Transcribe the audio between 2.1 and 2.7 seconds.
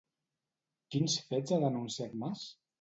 Mas?